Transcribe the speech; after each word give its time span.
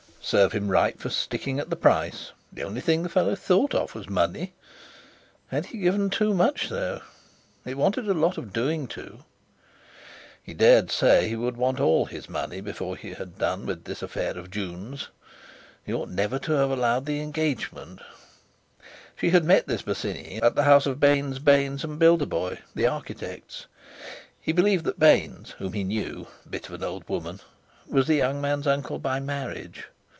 Serve 0.23 0.51
him 0.51 0.69
right 0.69 0.99
for 0.99 1.09
sticking 1.09 1.59
at 1.59 1.71
the 1.71 1.75
price; 1.75 2.31
the 2.53 2.61
only 2.61 2.79
thing 2.79 3.01
the 3.01 3.09
fellow 3.09 3.33
thought 3.33 3.73
of 3.73 3.95
was 3.95 4.07
money. 4.07 4.53
Had 5.47 5.65
he 5.65 5.79
given 5.79 6.11
too 6.11 6.31
much, 6.35 6.69
though? 6.69 7.01
It 7.65 7.75
wanted 7.75 8.07
a 8.07 8.13
lot 8.13 8.37
of 8.37 8.53
doing 8.53 8.87
to—He 8.87 10.53
dared 10.53 10.91
say 10.91 11.27
he 11.27 11.35
would 11.35 11.57
want 11.57 11.79
all 11.79 12.05
his 12.05 12.29
money 12.29 12.61
before 12.61 12.95
he 12.95 13.13
had 13.15 13.39
done 13.39 13.65
with 13.65 13.83
this 13.83 14.03
affair 14.03 14.37
of 14.37 14.51
Jun's. 14.51 15.07
He 15.83 15.91
ought 15.91 16.07
never 16.09 16.37
to 16.37 16.51
have 16.51 16.69
allowed 16.69 17.07
the 17.07 17.19
engagement. 17.19 17.99
She 19.17 19.31
had 19.31 19.43
met 19.43 19.65
this 19.67 19.81
Bosinney 19.81 20.39
at 20.41 20.53
the 20.53 20.63
house 20.63 20.85
of 20.85 20.99
Baynes, 20.99 21.39
Baynes 21.39 21.83
and 21.83 21.99
Bildeboy, 21.99 22.59
the 22.75 22.85
architects. 22.85 23.65
He 24.39 24.51
believed 24.51 24.85
that 24.85 24.99
Baynes, 24.99 25.55
whom 25.57 25.73
he 25.73 25.83
knew—a 25.83 26.47
bit 26.47 26.69
of 26.69 26.75
an 26.75 26.83
old 26.83 27.09
woman—was 27.09 28.05
the 28.05 28.15
young 28.15 28.39
man's 28.39 28.67
uncle 28.67 28.99
by 28.99 29.19
marriage. 29.19 29.87